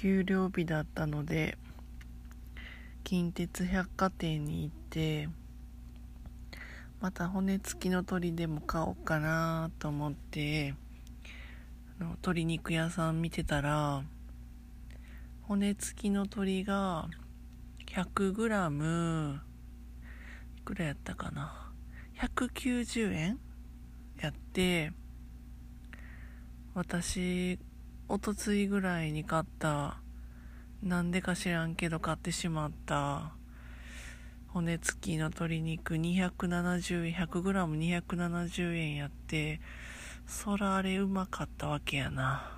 [0.00, 1.58] 給料日だったので
[3.02, 5.28] 近鉄百貨店に行って
[7.00, 10.74] また骨付きの鶏でも買おうかなと思って
[11.98, 14.04] あの鶏肉屋さん見てたら
[15.42, 17.08] 骨付きの鶏が
[17.92, 19.34] 100g
[20.58, 21.72] いくらやったかな
[22.20, 23.40] ？190円
[24.22, 24.92] やって
[26.76, 27.58] 私
[28.10, 29.98] おとついぐらいに買った
[30.82, 33.32] なんでか知らんけど買ってしまった
[34.48, 39.60] 骨付きの鶏肉270円 100g270 円やって
[40.26, 42.57] そらあれうまかったわけやな。